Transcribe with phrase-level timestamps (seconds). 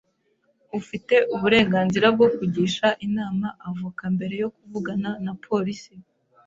[0.79, 5.93] Ufite uburenganzira bwo kugisha inama avoka mbere yo kuvugana na polisi